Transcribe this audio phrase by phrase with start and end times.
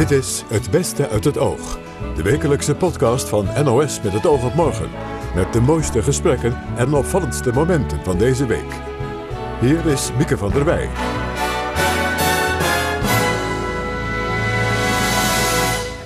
[0.00, 1.78] Dit is Het Beste uit het Oog.
[2.16, 4.90] De wekelijkse podcast van NOS met het oog op morgen.
[5.34, 8.72] Met de mooiste gesprekken en opvallendste momenten van deze week.
[9.60, 10.88] Hier is Mieke van der Wij.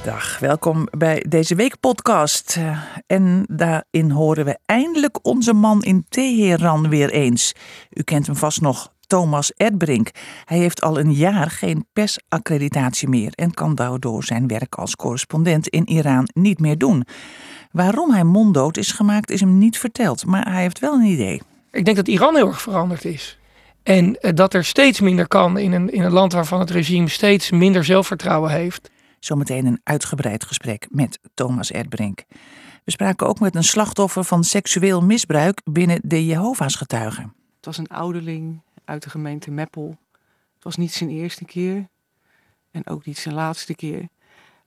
[0.05, 2.57] Dag, welkom bij deze week podcast.
[2.57, 7.55] Eh, En daarin horen we eindelijk onze man in Teheran weer eens.
[7.91, 10.11] U kent hem vast nog, Thomas Erdbrink.
[10.45, 15.69] Hij heeft al een jaar geen persaccreditatie meer en kan daardoor zijn werk als correspondent
[15.69, 17.05] in Iran niet meer doen.
[17.71, 21.43] Waarom hij monddood is gemaakt is hem niet verteld, maar hij heeft wel een idee.
[21.71, 23.39] Ik denk dat Iran heel erg veranderd is.
[23.83, 27.09] En eh, dat er steeds minder kan in een, in een land waarvan het regime
[27.09, 28.91] steeds minder zelfvertrouwen heeft.
[29.21, 32.25] Zometeen een uitgebreid gesprek met Thomas Erdbrink.
[32.85, 37.35] We spraken ook met een slachtoffer van seksueel misbruik binnen de Jehovah's getuigen.
[37.57, 39.97] Het was een ouderling uit de gemeente Meppel.
[40.55, 41.89] Het was niet zijn eerste keer
[42.71, 44.09] en ook niet zijn laatste keer.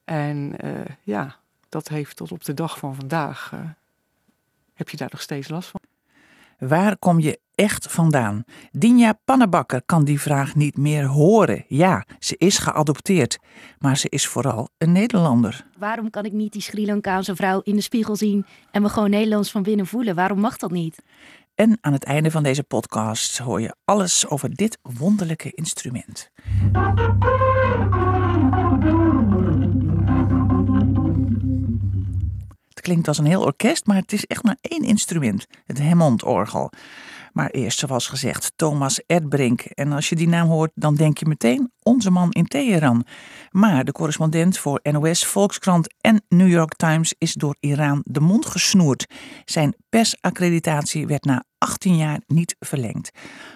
[0.04, 1.36] En eh, ja,
[1.70, 3.50] dat heeft tot op de dag van vandaag.
[3.54, 3.60] eh,
[4.74, 5.82] heb je daar nog steeds last van?
[6.60, 8.44] Waar kom je echt vandaan?
[8.72, 11.66] Dinja Pannebakker kan die vraag niet meer horen.
[11.68, 13.38] Ja, ze is geadopteerd,
[13.80, 15.66] maar ze is vooral een Nederlander.
[15.78, 19.10] Waarom kan ik niet die Sri Lankaanse vrouw in de spiegel zien en me gewoon
[19.10, 20.16] Nederlands van binnen voelen?
[20.16, 21.04] Waarom mag dat niet?
[21.58, 26.32] En aan het einde van deze podcast hoor je alles over dit wonderlijke instrument.
[32.70, 36.72] Het klinkt als een heel orkest, maar het is echt maar één instrument: het Hammond-orgel.
[37.38, 39.62] Maar eerst, zoals gezegd, Thomas Erdbrink.
[39.62, 43.06] En als je die naam hoort, dan denk je meteen onze man in Teheran.
[43.52, 48.46] Maar de correspondent voor NOS, Volkskrant en New York Times is door Iran de mond
[48.46, 49.06] gesnoerd.
[49.46, 53.12] Zijn persaccreditatie werd na 18 jaar niet verlengd.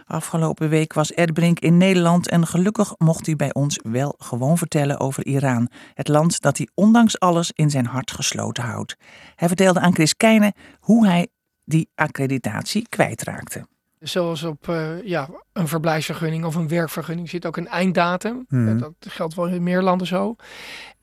[0.06, 5.00] Afgelopen week was Erdbrink in Nederland en gelukkig mocht hij bij ons wel gewoon vertellen
[5.00, 5.70] over Iran.
[5.94, 8.96] Het land dat hij ondanks alles in zijn hart gesloten houdt.
[9.36, 11.28] Hij vertelde aan Chris Keijne hoe hij
[11.64, 13.66] die accreditatie kwijtraakte.
[14.00, 18.46] Zoals op eh, ja, een verblijfsvergunning of een werkvergunning zit ook een einddatum.
[18.50, 20.36] Eh, Dat geldt wel in meer landen zo.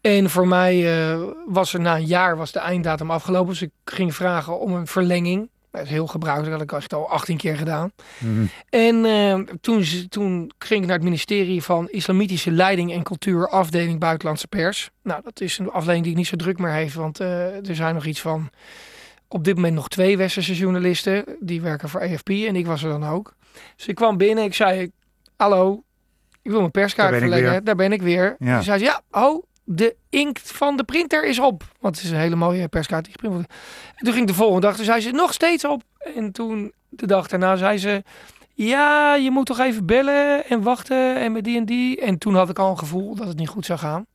[0.01, 3.49] En voor mij eh, was er na een jaar was de einddatum afgelopen.
[3.49, 5.51] Dus ik ging vragen om een verlenging.
[5.71, 7.93] Dat is heel gebruikelijk, dat had ik al 18 keer gedaan.
[8.19, 8.45] Mhm.
[8.69, 13.99] En eh, toen, toen ging ik naar het ministerie van Islamitische Leiding en Cultuur, afdeling
[13.99, 14.91] Buitenlandse Pers.
[15.03, 18.05] Nou, dat is een afdeling die niet zo druk meer heeft, want er zijn nog
[18.05, 18.51] iets van
[19.29, 21.25] op dit moment nog twee westerse journalisten.
[21.41, 23.35] Die werken voor AFP en ik was er dan ook.
[23.77, 24.91] Dus ik kwam binnen, ik zei,
[25.37, 25.83] hallo,
[26.43, 27.65] ik wil mijn perskaart Daar ik weer.
[27.65, 28.37] Daar ben ik weer.
[28.39, 28.55] Ja.
[28.55, 31.63] Toen zei ze, ja, oh, de inkt van de printer is op.
[31.81, 33.53] Want het is een hele mooie perskaart die geprint wordt.
[33.95, 35.83] En toen ging de volgende dag, toen zei ze, nog steeds op.
[36.15, 38.03] En toen, de dag daarna, zei ze,
[38.55, 42.01] ja, je moet toch even bellen en wachten en met die en die.
[42.01, 44.07] En toen had ik al een gevoel dat het niet goed zou gaan.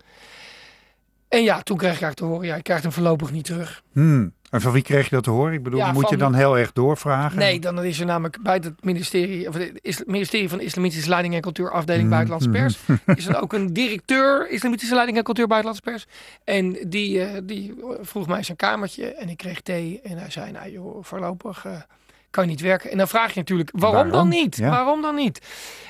[1.27, 3.83] En ja, toen kreeg ik eigenlijk te horen, ja, je krijgt hem voorlopig niet terug.
[3.91, 4.33] Hmm.
[4.53, 5.53] En van wie kreeg je dat te horen?
[5.53, 7.37] Ik bedoel, Ja, moet je dan heel erg doorvragen?
[7.39, 11.33] Nee, dan is er namelijk bij het ministerie, of het is- ministerie van Islamitische Leiding
[11.35, 12.11] en Cultuur, afdeling Mhm.
[12.13, 12.77] Buitenlandse Pers,
[13.17, 16.05] is er ook een directeur Islamitische Leiding en Cultuur Buitenlandse Pers.
[16.43, 20.51] En die, eh, die vroeg mij zijn kamertje en ik kreeg thee en hij zei,
[20.51, 21.71] nou joh, voorlopig eh,
[22.29, 22.91] kan je niet werken.
[22.91, 24.57] En dan vraag je natuurlijk, waarom, dan niet?
[24.57, 24.69] Ja.
[24.69, 25.45] Waarom dan niet?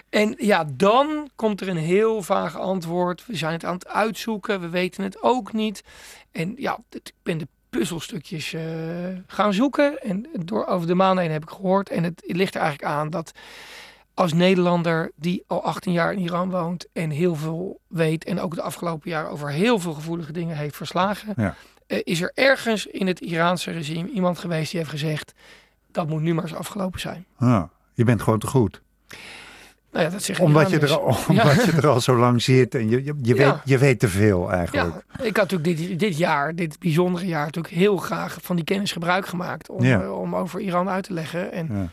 [0.09, 3.23] En ja, dan komt er een heel vaag antwoord.
[3.25, 5.83] We zijn het aan het uitzoeken, we weten het ook niet.
[6.31, 7.47] En ja, ik ben de
[7.77, 8.63] puzzelstukjes eh,
[9.27, 10.01] gaan zoeken.
[10.01, 11.89] En door over de maanden heen heb ik gehoord.
[11.89, 13.31] En het ligt er eigenlijk aan dat
[14.13, 18.55] als Nederlander die al 18 jaar in Iran woont en heel veel weet en ook
[18.55, 21.55] de afgelopen jaren over heel veel gevoelige dingen heeft verslagen, Ja.
[21.87, 25.33] eh, is er ergens in het Iraanse regime iemand geweest die heeft gezegd
[25.91, 27.25] dat moet nu maar eens afgelopen zijn.
[27.37, 27.63] Ah,
[27.93, 28.81] je bent gewoon te goed.
[29.93, 32.75] Nou ja, dat zeggen Omdat je, er al, omdat je er al zo lang zit
[32.75, 33.51] en je, je, je, Ja.
[33.51, 34.95] weet, je weet te veel eigenlijk.
[35.21, 38.91] Ik had natuurlijk dit, dit jaar, dit bijzondere jaar, natuurlijk heel graag van die kennis
[38.91, 41.51] gebruik gemaakt om, eh, om over Iran uit te leggen.
[41.51, 41.91] En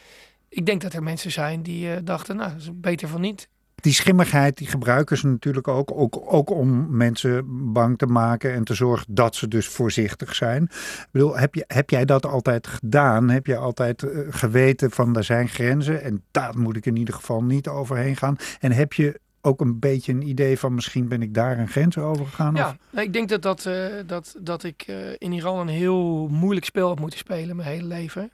[0.48, 3.48] ik denk dat er mensen zijn die eh, dachten, nou, dat is beter van niet.
[3.80, 6.22] Die schimmigheid, die gebruiken ze natuurlijk ook, ook.
[6.24, 10.62] Ook om mensen bang te maken en te zorgen dat ze dus voorzichtig zijn.
[10.62, 13.28] Ik bedoel, heb, je, heb jij dat altijd gedaan?
[13.28, 17.14] Heb je altijd eh, geweten van er zijn grenzen en daar moet ik in ieder
[17.14, 18.36] geval niet overheen gaan?
[18.60, 21.98] En heb je ook een beetje een idee van misschien ben ik daar een grens
[21.98, 22.54] over gegaan?
[22.54, 22.76] Ja, Of?
[22.90, 26.66] nou, ik denk dat, dat, eh, dat, dat ik eh, in Iran een heel moeilijk
[26.66, 28.30] spel heb moeten spelen mijn hele leven.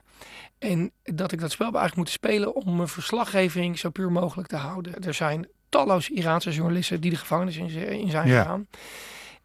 [0.59, 4.55] En dat ik dat spel eigenlijk moeten spelen om mijn verslaggeving zo puur mogelijk te
[4.55, 5.03] houden.
[5.03, 7.69] Er zijn talloze Iraanse journalisten die de gevangenis in,
[8.09, 8.41] zijn Ja.
[8.41, 8.67] gegaan.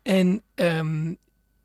[0.03, 1.15] En ehm,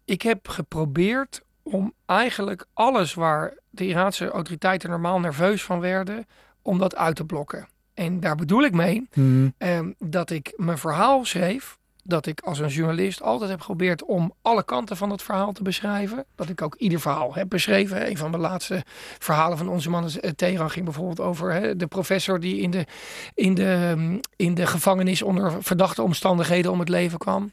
[0.06, 6.26] ik heb geprobeerd om eigenlijk alles waar de Iraanse autoriteiten normaal nerveus van werden,
[6.62, 7.68] om dat uit te blokken.
[7.94, 11.78] En daar bedoel ik mee Hmm, Ehm, dat ik mijn verhaal schreef
[12.08, 15.64] dat ik als een journalist altijd heb geprobeerd om alle kanten van het verhaal te
[15.64, 16.26] beschrijven.
[16.36, 18.10] Dat ik ook ieder verhaal heb beschreven.
[18.10, 18.84] Een van de laatste
[19.20, 22.86] verhalen van onze mannen uh, Teheran ging bijvoorbeeld over hè, de professor die in de,
[23.34, 27.52] in, de, mm, in de gevangenis onder verdachte omstandigheden om het leven kwam.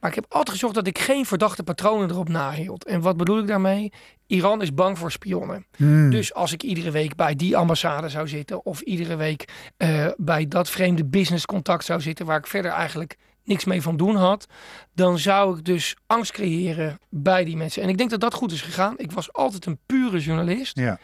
[0.00, 2.84] Maar ik heb altijd gezorgd dat ik geen verdachte patronen erop nahield.
[2.84, 3.92] En wat bedoel ik daarmee?
[4.26, 5.66] Iran is bang voor spionnen.
[5.76, 6.10] Hmm.
[6.10, 9.44] Dus als ik iedere week bij die ambassade zou zitten, of iedere week
[9.78, 13.16] uh, bij dat vreemde businesscontact zou zitten, waar ik verder eigenlijk
[13.50, 14.46] niks mee van doen had,
[14.94, 17.82] dan zou ik dus angst creëren bij die mensen.
[17.82, 18.94] En ik denk dat dat goed is gegaan.
[18.96, 20.78] Ik was altijd een pure journalist.
[20.78, 20.98] Ja.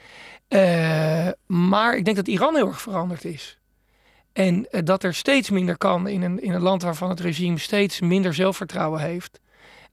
[0.49, 3.59] Uh, maar ik denk dat Iran heel erg veranderd is.
[4.33, 7.59] En uh, dat er steeds minder kan in een, in een land waarvan het regime
[7.59, 9.41] steeds minder zelfvertrouwen heeft.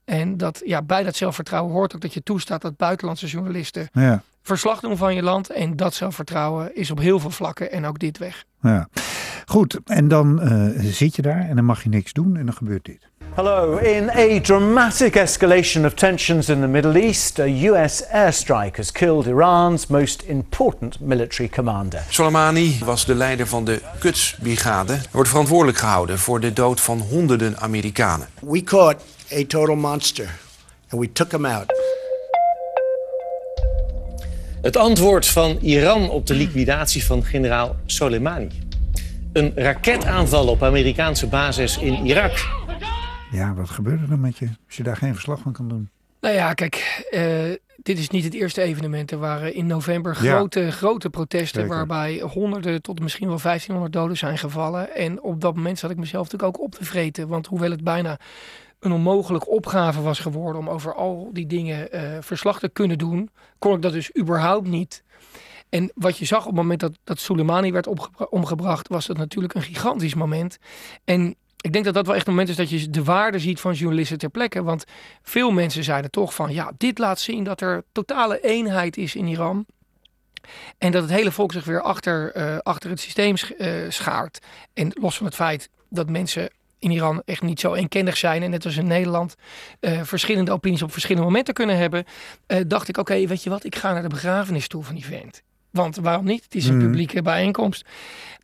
[0.04, 4.22] En dat ja, bij dat zelfvertrouwen hoort ook dat je toestaat dat buitenlandse journalisten Ja.
[4.42, 5.50] verslag doen van je land.
[5.50, 8.44] En dat zelfvertrouwen is op heel veel vlakken en ook dit weg.
[8.60, 8.88] Ja.
[9.44, 12.54] Goed, en dan uh, zit je daar en dan mag je niks doen en dan
[12.54, 13.08] gebeurt dit.
[13.34, 13.76] Hello.
[13.76, 19.26] In a dramatic escalation of tensions in the Middle East, a US airstrike has killed
[19.26, 22.02] Iran's most important military commander.
[22.08, 24.92] Soleimani was de leider van de Quds-brigade.
[24.92, 28.26] Hij wordt verantwoordelijk gehouden voor de dood van honderden Amerikanen.
[28.40, 29.02] We caught
[29.32, 30.28] a total monster
[30.88, 31.72] and we took him out.
[34.62, 38.48] Het antwoord van Iran op de liquidatie van generaal Soleimani.
[39.34, 42.32] Een raketaanval op Amerikaanse basis in Irak.
[43.30, 45.90] Ja, wat gebeurt er dan met je als je daar geen verslag van kan doen?
[46.20, 49.10] Nou ja, kijk, uh, dit is niet het eerste evenement.
[49.10, 50.36] Er waren in november Ja.
[50.36, 51.76] grote, grote protesten Zeker.
[51.76, 54.94] waarbij honderden tot misschien wel 1500 doden zijn gevallen.
[54.94, 57.28] En op dat moment zat ik mezelf natuurlijk ook op te vreten.
[57.28, 58.18] Want hoewel het bijna
[58.80, 63.30] een onmogelijke opgave was geworden om over al die dingen eh, verslag te kunnen doen,
[63.58, 65.02] kon ik dat dus überhaupt niet.
[65.74, 67.86] En wat je zag op het moment dat, dat Soleimani werd
[68.30, 70.58] omgebracht, was dat natuurlijk een gigantisch moment.
[71.04, 73.60] En ik denk dat dat wel echt een moment is dat je de waarde ziet
[73.60, 74.62] van journalisten ter plekke.
[74.62, 74.84] Want
[75.22, 79.26] veel mensen zeiden toch van, ja, dit laat zien dat er totale eenheid is in
[79.26, 79.66] Iran.
[80.78, 84.38] En dat het hele volk zich weer achter, eh, achter het systeem eh, schaart.
[84.72, 88.42] En los van het feit dat mensen in Iran echt niet zo eenkennig zijn.
[88.42, 89.34] En net als in Nederland
[89.80, 92.04] eh, verschillende opinies op verschillende momenten kunnen hebben.
[92.66, 95.42] dacht ik, oké, weet je wat, ik ga naar de begrafenis toe van die vent.
[95.74, 96.44] Want waarom niet?
[96.44, 96.84] Het is een Mhm.
[96.86, 97.84] publieke bijeenkomst.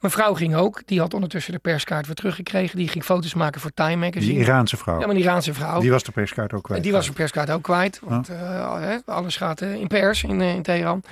[0.01, 0.83] Mijn vrouw ging ook.
[0.87, 2.77] Die had ondertussen de perskaart weer teruggekregen.
[2.77, 4.33] Die ging foto's maken voor Time Magazine.
[4.33, 5.01] Die Iraanse vrouw.
[5.01, 5.81] Ja, maar een Iraanse vrouw.
[5.81, 6.83] Die was de perskaart ook kwijt.
[6.83, 8.01] Die was zijn perskaart ook kwijt.
[8.05, 11.03] Want eh, alles gaat eh, in pers in, eh, in Teheran.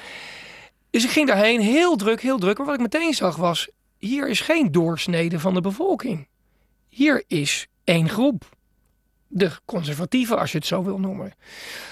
[0.91, 2.57] Dus ik ging daarheen, heel druk, heel druk.
[2.59, 3.69] Maar wat ik meteen zag was,
[3.99, 6.29] hier is geen doorsnede van de bevolking.
[6.89, 8.57] Hier is één groep.
[9.27, 11.33] De conservatieven, als je het zo wil noemen.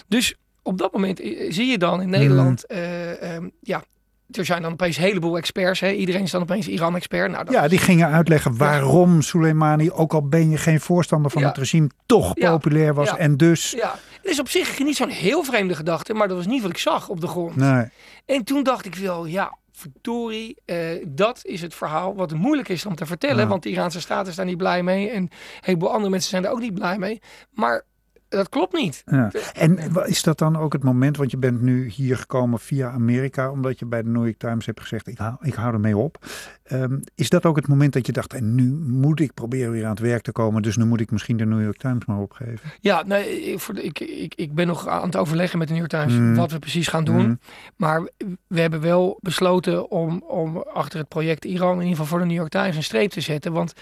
[0.08, 1.18] Dus op dat moment
[1.48, 3.82] zie je dan in Nederland, eh, ehm, ja,
[4.30, 5.80] er zijn dan opeens een heleboel experts.
[5.80, 5.90] Hè?
[5.90, 7.30] Iedereen is dan opeens Iran-expert.
[7.30, 11.48] Nou, Ja, die gingen uitleggen waarom Soleimani, ook al ben je geen voorstander van Ja.
[11.48, 12.50] het regime, toch Ja.
[12.50, 13.08] populair was.
[13.08, 13.16] Ja.
[13.16, 16.46] En dus, Ja, het is op zich niet zo'n heel vreemde gedachte, maar dat was
[16.46, 17.56] niet wat ik zag op de grond.
[17.56, 17.84] nee.
[18.26, 20.76] En toen dacht ik wel, ja, verdorie, eh,
[21.08, 23.48] dat is het verhaal wat moeilijk is om te vertellen.
[23.48, 25.30] Want de Iraanse staat is daar niet blij mee en een
[25.60, 27.20] heleboel andere mensen zijn er ook niet blij mee.
[27.50, 27.84] Maar
[28.28, 29.02] dat klopt niet.
[29.06, 29.30] Ja.
[29.54, 33.50] En is dat dan ook het moment, want je bent nu hier gekomen via Amerika,
[33.50, 36.26] omdat je bij de New York Times hebt gezegd, ik hou, ik hou ermee op.
[36.62, 39.84] Ehm, is dat ook het moment dat je dacht, en nu moet ik proberen weer
[39.84, 42.18] aan het werk te komen, dus nu moet ik misschien de New York Times maar
[42.18, 42.70] opgeven?
[42.80, 46.04] Ja, nee, ik, ik, ik, ik ben nog aan het overleggen met de New York
[46.04, 46.34] Times Mm.
[46.34, 47.26] wat we precies gaan doen.
[47.26, 47.38] Mm.
[47.76, 48.08] Maar
[48.46, 52.24] we hebben wel besloten om, om achter het project Iran, in ieder geval voor de
[52.24, 53.52] New York Times, een streep te zetten.
[53.52, 53.72] Want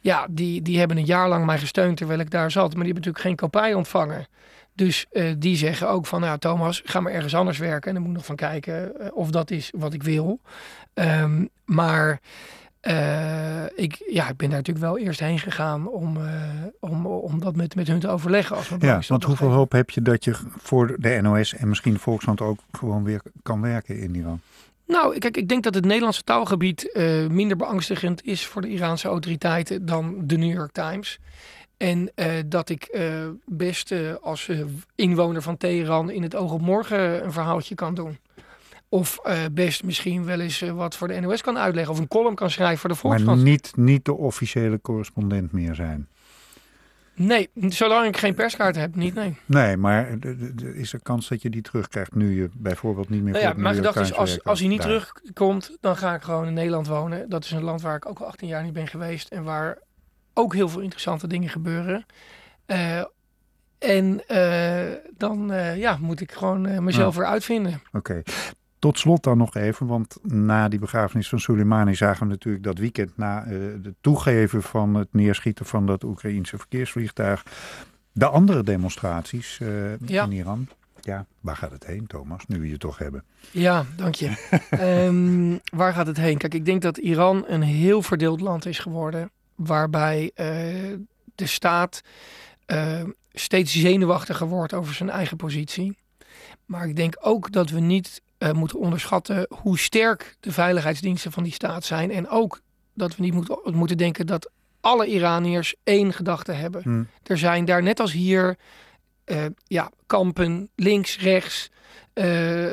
[0.00, 2.74] ja, die, die hebben een jaar lang mij gesteund terwijl ik daar zat.
[2.74, 4.26] Maar die hebben natuurlijk geen kopij ontvangen.
[4.78, 7.88] Dus eh, die zeggen ook van, nou Thomas, ga maar ergens anders werken.
[7.88, 10.40] En dan moet ik nog van kijken eh, of dat is wat ik wil.
[10.94, 12.20] Ehm, maar
[12.80, 16.18] eh, ik, ja, ik ben daar natuurlijk wel eerst heen gegaan om,
[16.80, 18.56] om, om dat met, met hun te overleggen.
[18.56, 21.92] Als Ja, want hoeveel nog hoop heb je dat je voor de NOS en misschien
[21.92, 24.40] de Volkskrant ook gewoon weer kan werken in Iran?
[24.88, 29.08] Nou, kijk, ik denk dat het Nederlandse taalgebied eh, minder beangstigend is voor de Iraanse
[29.08, 31.18] autoriteiten dan de New York Times.
[31.76, 34.50] En eh, dat ik eh, best als
[34.94, 38.18] inwoner van Teheran in het oog op morgen een verhaaltje kan doen.
[38.88, 39.18] Of
[39.52, 41.92] best misschien wel eens wat voor de NOS kan uitleggen.
[41.92, 43.42] Of een column kan schrijven voor de Maar Volkskrant.
[43.42, 46.08] niet, niet de officiële correspondent meer zijn.
[47.18, 49.36] Nee, zolang ik geen perskaart heb, niet, nee.
[49.46, 50.08] Nee, maar
[50.74, 53.74] is er kans dat je die terugkrijgt nu je bijvoorbeeld niet meer Nou ja, mijn
[53.74, 54.86] gedachte is, als, als hij niet daar.
[54.86, 57.28] terugkomt, dan ga ik gewoon in Nederland wonen.
[57.28, 59.28] Dat is een land waar ik ook al 18 jaar niet ben geweest.
[59.28, 59.78] En waar
[60.34, 62.06] ook heel veel interessante dingen gebeuren.
[62.66, 63.04] Eh,
[63.78, 67.82] en eh, dan eh, ja, moet ik gewoon mezelf weer uitvinden.
[67.92, 68.22] Oké.
[68.78, 72.78] Tot slot dan nog even, want na die begrafenis van Soleimani zagen we natuurlijk dat
[72.78, 73.50] weekend na uh,
[73.82, 77.44] de toegeven van het neerschieten van dat Oekraïense verkeersvliegtuig.
[78.12, 80.24] De andere demonstraties uh, ja.
[80.24, 80.68] in Iran.
[81.00, 83.24] Ja, waar gaat het heen, Thomas, nu we je toch hebben?
[83.50, 84.58] Ja, dank je.
[85.06, 86.38] um, waar gaat het heen?
[86.38, 89.30] Kijk, ik denk dat Iran een heel verdeeld land is geworden.
[89.54, 90.44] Waarbij uh,
[91.34, 92.02] de staat
[93.32, 95.96] steeds zenuwachtiger wordt over zijn eigen positie.
[96.64, 101.42] Maar ik denk ook dat we niet uh, moeten onderschatten hoe sterk de veiligheidsdiensten van
[101.42, 102.10] die staat zijn.
[102.10, 102.60] En ook
[102.94, 106.82] dat we niet moet, moeten denken dat alle Iraniërs één gedachte hebben.
[106.82, 107.06] Hmm.
[107.22, 108.56] Er zijn daar net als hier
[109.26, 111.70] uh, ja, kampen, links, rechts,
[112.14, 112.24] uh,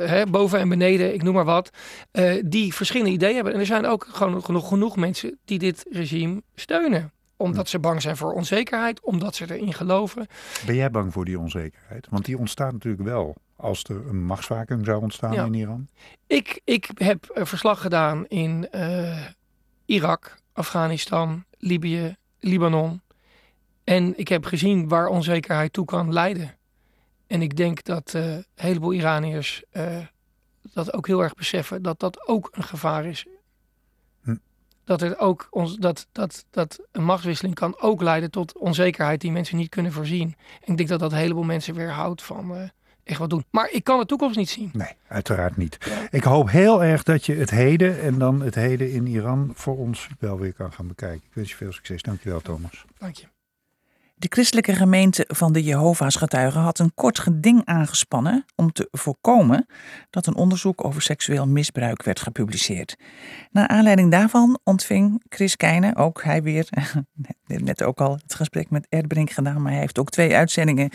[0.10, 1.70] hè, boven en beneden, ik noem maar wat,
[2.12, 3.54] uh, die verschillende ideeën hebben.
[3.54, 7.14] En er zijn ook gewoon genoeg, genoeg mensen die dit regime steunen.
[7.38, 10.28] Omdat ze bang zijn voor onzekerheid, omdat ze erin geloven.
[10.66, 12.08] Ben jij bang voor die onzekerheid?
[12.10, 15.46] Want die ontstaat natuurlijk wel als er een machtsvacuum zou ontstaan Ja.
[15.46, 15.88] in Iran.
[16.28, 19.26] Ik, ik heb verslag gedaan in uh,
[19.86, 23.02] Irak, Afghanistan, Libië, Libanon.
[23.84, 26.58] En ik heb gezien waar onzekerheid toe kan leiden.
[27.28, 29.98] En ik denk dat uh, een heleboel Iraniërs uh,
[30.74, 33.26] dat ook heel erg beseffen, dat dat ook een gevaar is.
[34.24, 34.36] Hm.
[34.84, 39.32] Dat, er ook ons, dat, dat, dat een machtswisseling kan ook leiden tot onzekerheid die
[39.32, 40.36] mensen niet kunnen voorzien.
[40.62, 42.72] En ik denk dat dat een heleboel mensen weerhoudt van
[43.06, 43.46] echt wat doen.
[43.50, 44.70] Maar ik kan de toekomst niet zien.
[44.74, 45.78] Nee, uiteraard niet.
[46.10, 49.78] Ik hoop heel erg dat je het heden en dan het heden in Iran voor
[49.78, 51.22] ons wel weer kan gaan bekijken.
[51.28, 52.02] Ik wens je veel succes.
[52.02, 52.86] Dankjewel, Thomas.
[52.98, 53.35] Dank je.
[54.18, 59.68] De christelijke gemeente van de Jehovah's getuigen had een kort geding aangespannen om te voorkomen
[60.10, 62.96] dat een onderzoek over seksueel misbruik werd gepubliceerd.
[63.52, 66.70] Naar aanleiding daarvan ontving Chris Keijnen, ook hij weer,
[67.46, 70.90] net ook al het gesprek met Erdbrink gedaan, maar hij heeft ook twee uitzendingen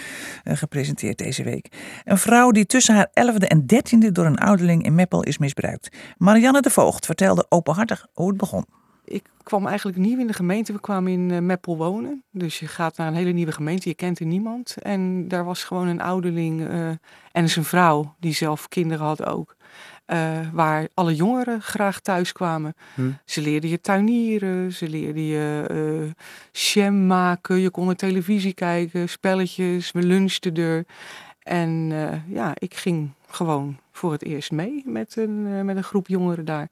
[0.44, 1.68] uh, gepresenteerd deze week.
[2.04, 5.96] Een vrouw die tussen haar 11e en 13e door een ouderling in Meppel is misbruikt.
[6.16, 8.79] Marianne de Voogd vertelde openhartig hoe het begon
[9.10, 10.72] ik kwam eigenlijk nieuw in de gemeente.
[10.72, 12.22] We kwamen in uh, Meppel wonen.
[12.30, 14.76] Dus je gaat naar een hele nieuwe gemeente, je kent er niemand.
[14.82, 16.88] En daar was gewoon een ouderling uh,
[17.32, 19.56] en zijn vrouw, die zelf kinderen had ook.
[20.06, 22.74] Uh, waar alle jongeren graag thuis kwamen.
[22.94, 23.10] Hm.
[23.24, 26.10] Ze leerden je tuinieren, ze leerden je uh,
[26.52, 30.84] jam maken, je kon naar televisie kijken, spelletjes, we lunchten er.
[31.42, 36.08] En uh, ja, ik ging gewoon voor het eerst mee met een, met een groep
[36.08, 36.68] jongeren daar.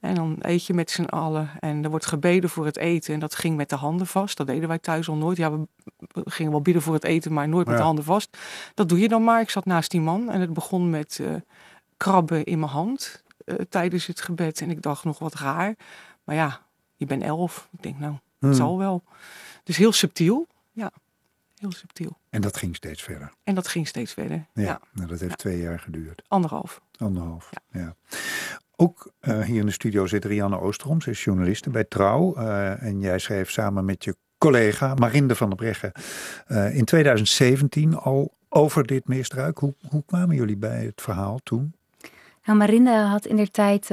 [0.00, 3.14] En dan eet je met z'n allen en er wordt gebeden voor het eten.
[3.14, 4.36] En dat ging met de handen vast.
[4.36, 5.36] Dat deden wij thuis al nooit.
[5.36, 5.66] Ja, we,
[6.24, 8.36] gingen wel bidden voor het eten, maar nooit met de handen vast.
[8.74, 9.40] Dat doe je dan maar.
[9.40, 11.34] Ik zat naast die man en het begon met eh,
[11.96, 14.60] krabben in mijn hand eh, tijdens het gebed.
[14.60, 15.74] En ik dacht nog wat raar.
[16.24, 16.60] Maar ja,
[16.96, 17.68] je bent elf.
[17.72, 18.48] Ik denk nou, Hmm.
[18.48, 19.02] het zal wel.
[19.64, 20.46] Dus heel subtiel.
[20.72, 20.92] Ja,
[21.56, 22.18] heel subtiel.
[22.30, 23.32] En dat ging steeds verder.
[23.44, 24.46] En dat ging steeds verder.
[24.52, 25.36] Ja, Ja, Nou, dat heeft Ja.
[25.36, 26.22] twee jaar geduurd.
[26.28, 26.80] anderhalf.
[26.98, 27.50] Anderhalf.
[27.72, 27.94] Ja.
[28.80, 31.00] Ook eh, hier in de studio zit Rianne Oosterom.
[31.00, 32.34] Ze is journaliste bij Trouw.
[32.34, 35.92] Eh, en jij schreef samen met je collega Marinde van der Breggen
[36.46, 39.58] eh, in 2017 al over dit misbruik.
[39.58, 41.74] Hoe, hoe kwamen jullie bij het verhaal toen?
[42.44, 43.90] Nou, Marinde had in der tijd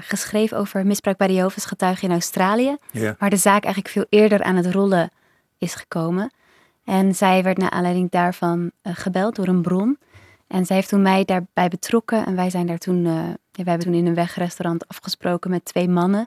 [0.00, 2.76] geschreven over misbruik bij de Jehovah's getuigen in Australië.
[2.90, 3.16] Ja.
[3.18, 5.10] Waar de zaak eigenlijk veel eerder aan het rollen
[5.58, 6.32] is gekomen.
[6.84, 9.98] En zij werd naar aanleiding daarvan gebeld door een bron.
[10.54, 12.26] En zij heeft toen mij daarbij betrokken.
[12.26, 13.12] En wij zijn daar toen, uh,
[13.50, 16.26] ja, wij hebben toen in een wegrestaurant afgesproken met twee mannen.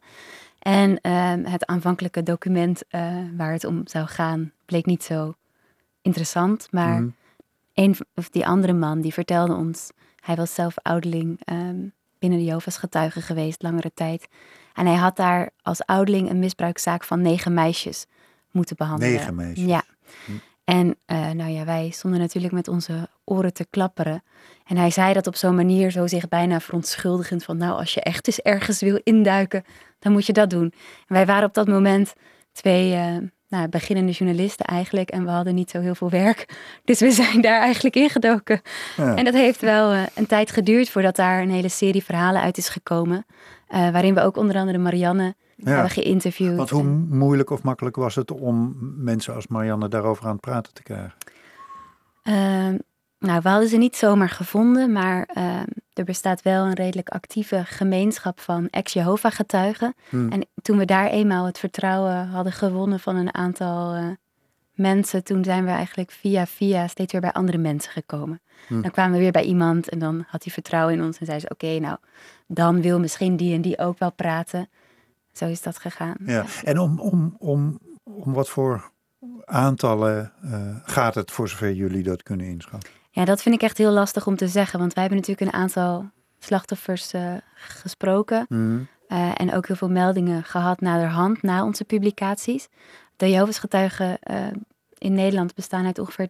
[0.60, 5.34] En uh, het aanvankelijke document uh, waar het om zou gaan, bleek niet zo
[6.02, 6.68] interessant.
[6.72, 7.10] Maar Mhm.
[7.74, 12.46] een of die andere man die vertelde ons, hij was zelf ouderling um, binnen de
[12.46, 14.28] Jehovah's getuigen geweest, langere tijd.
[14.74, 18.06] En hij had daar als ouderling een misbruikzaak van negen meisjes
[18.52, 19.14] moeten behandelen.
[19.14, 19.66] Negen meisjes?
[19.66, 19.84] Ja.
[20.26, 20.32] Hm.
[20.68, 24.24] En uh, nou ja, wij stonden natuurlijk met onze oren te klapperen.
[24.66, 27.58] En hij zei dat op zo'n manier, zo zich bijna verontschuldigend van...
[27.58, 29.64] nou, als je echt eens ergens wil induiken,
[30.00, 30.74] dan moet je dat doen.
[31.08, 32.14] En wij waren op dat moment
[32.52, 35.10] twee uh, nou, beginnende journalisten eigenlijk...
[35.10, 36.46] en we hadden niet zo heel veel werk.
[36.86, 38.62] Dus we zijn daar eigenlijk ingedoken.
[38.98, 39.16] Ja.
[39.16, 42.58] En dat heeft wel uh, een tijd geduurd voordat daar een hele serie verhalen uit
[42.58, 43.26] is gekomen...
[43.68, 45.72] Waarin we ook onder andere Marianne ja.
[45.72, 46.56] hebben geïnterviewd.
[46.56, 50.74] Want hoe moeilijk of makkelijk was het om mensen als Marianne daarover aan het praten
[50.74, 51.14] te krijgen?
[52.24, 52.80] Uh,
[53.20, 55.60] nou, we hadden ze niet zomaar gevonden, maar uh,
[55.94, 59.94] er bestaat wel een redelijk actieve gemeenschap van ex-Jehovah-getuigen.
[60.10, 60.32] Hmm.
[60.32, 64.06] En toen we daar eenmaal het vertrouwen hadden gewonnen van een aantal uh,
[64.74, 68.42] mensen, toen zijn we eigenlijk via via steeds weer bij andere mensen gekomen.
[68.68, 68.82] Hmm.
[68.82, 71.40] Dan kwamen we weer bij iemand en dan had hij vertrouwen in ons en zei
[71.40, 71.98] ze: Oké, okay, nou,
[72.48, 74.70] dan wil misschien die en die ook wel praten.
[75.38, 76.16] Zo is dat gegaan.
[76.26, 76.46] Ja.
[76.64, 78.92] En om, om, om, om wat voor
[79.46, 82.90] aantallen uh, gaat het voor zover jullie dat kunnen inschatten?
[83.10, 84.80] Ja, dat vind ik echt heel lastig om te zeggen.
[84.80, 88.46] Want wij hebben natuurlijk een aantal slachtoffers eh, gesproken.
[88.50, 88.80] Mhm.
[89.08, 92.68] Eh, en ook heel veel meldingen gehad naderhand, na onze publicaties.
[93.16, 94.48] De Jehovah's getuigen eh,
[94.98, 96.28] in Nederland bestaan uit ongeveer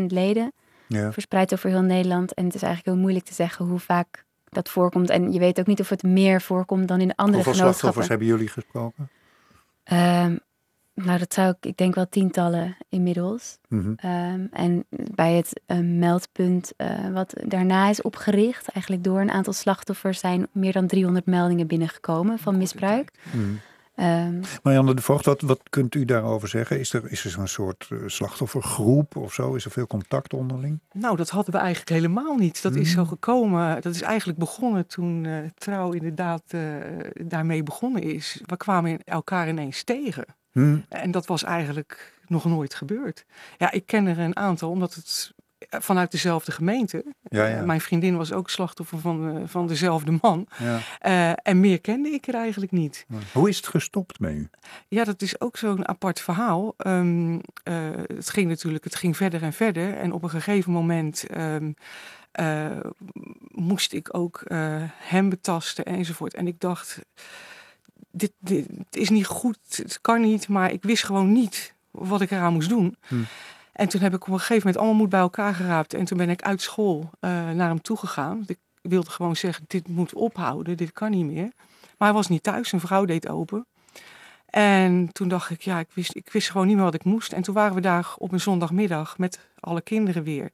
[0.00, 0.52] 30.000 leden.
[0.86, 1.12] Ja.
[1.12, 2.34] Verspreid over heel Nederland.
[2.34, 5.10] En het is eigenlijk heel moeilijk te zeggen hoe vaak dat voorkomt.
[5.10, 7.74] En je weet ook niet of het meer voorkomt dan in andere Hoeveel genootschappen.
[7.74, 9.08] slachtoffers hebben jullie gesproken?
[9.84, 10.36] Ehm,
[10.94, 13.58] nou, dat zou ik, ik denk wel tientallen inmiddels.
[13.68, 13.92] Mhm.
[13.96, 19.52] Ehm, en bij het eh, meldpunt eh, wat daarna is opgericht, eigenlijk door een aantal
[19.52, 23.10] slachtoffers, zijn meer dan 300 meldingen binnengekomen van misbruik.
[23.32, 23.44] Mhm.
[24.00, 26.78] Ehm, Marianne de Voogd, wat, wat kunt u daarover zeggen?
[26.78, 29.54] Is er, is er zo'n soort eh, slachtoffergroep of zo?
[29.54, 30.80] Is er veel contact onderling?
[30.92, 32.62] Nou, dat hadden we eigenlijk helemaal niet.
[32.62, 33.82] Dat is zo gekomen.
[33.82, 36.60] Dat is eigenlijk begonnen toen eh, Trouw inderdaad eh,
[37.12, 38.40] daarmee begonnen is.
[38.46, 40.24] We kwamen elkaar ineens tegen.
[40.52, 40.78] Hm?
[40.88, 43.24] En dat was eigenlijk nog nooit gebeurd.
[43.58, 45.32] Ja, ik ken er een aantal, omdat het
[45.78, 47.04] vanuit dezelfde gemeente.
[47.22, 47.64] Ja, ja.
[47.64, 50.46] Mijn vriendin was ook slachtoffer van, eh, van dezelfde man.
[50.58, 50.80] Ja.
[50.98, 53.06] Eh, en meer kende ik er eigenlijk niet.
[53.32, 54.50] Hoe is het gestopt met u?
[54.88, 56.74] Ja, dat is ook zo'n apart verhaal.
[56.76, 57.74] Ehm, eh,
[58.06, 59.96] het ging natuurlijk, het ging verder en verder.
[59.96, 61.72] En op een gegeven moment ehm,
[62.30, 62.80] eh,
[63.48, 64.42] moest ik ook
[64.96, 66.34] hem betasten enzovoort.
[66.34, 66.98] En ik dacht,
[68.10, 68.32] dit,
[68.90, 72.68] is niet goed, het kan niet, maar ik wist gewoon niet wat ik eraan moest
[72.68, 72.96] doen.
[73.06, 73.14] Hm.
[73.80, 75.94] En toen heb ik op een gegeven moment allemaal moed bij elkaar geraapt.
[75.94, 78.36] En toen ben ik uit school eh, naar hem toegegaan.
[78.36, 81.52] Want Ik wilde gewoon zeggen, dit moet ophouden, dit kan niet meer.
[81.98, 83.66] Maar hij was niet thuis, zijn vrouw deed open.
[84.50, 87.32] En toen dacht ik, ja, ik wist, ik wist gewoon niet meer wat ik moest.
[87.32, 90.50] En toen waren we daar op een zondagmiddag met alle kinderen weer.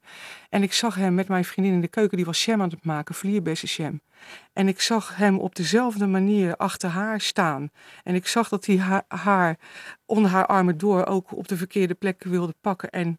[0.48, 2.84] En ik zag hem met mijn vriendin in de keuken, die was jam aan het
[2.84, 4.00] maken, vlierbessenjam.
[4.52, 7.70] En ik zag hem op dezelfde manier achter haar staan.
[8.02, 9.58] En ik zag dat hij haar, haar
[10.06, 12.90] onder haar armen door ook op de verkeerde plekken wilde pakken.
[12.90, 13.18] En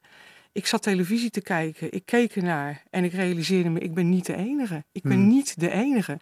[0.58, 4.26] ik zat televisie te kijken, ik keek ernaar en ik realiseerde me, ik ben niet
[4.26, 4.84] de enige.
[4.92, 5.28] Ik ben Hmm.
[5.28, 6.20] niet de enige.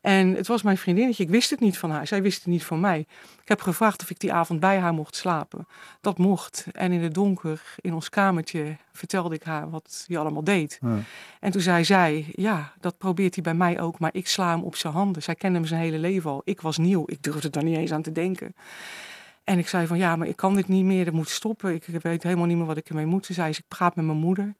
[0.00, 2.64] En het was mijn vriendinnetje, ik wist het niet van haar, zij wist het niet
[2.64, 2.98] van mij.
[3.42, 5.66] Ik heb gevraagd of ik die avond bij haar mocht slapen.
[6.00, 6.66] Dat mocht.
[6.72, 10.78] En in het donker, in ons kamertje, vertelde ik haar wat hij allemaal deed.
[10.80, 10.98] Ja.
[11.40, 14.62] En toen zei zij, ja, dat probeert hij bij mij ook, maar ik sla hem
[14.62, 15.22] op zijn handen.
[15.22, 16.42] Zij kende hem zijn hele leven al.
[16.44, 18.54] Ik was nieuw, ik durfde daar niet eens aan te denken.
[19.44, 21.74] En ik zei van, ja, maar ik kan dit niet meer, dat moet stoppen.
[21.74, 23.26] Ik weet helemaal niet meer wat ik ermee moet.
[23.26, 24.54] Ze zei, ik praat met mijn moeder.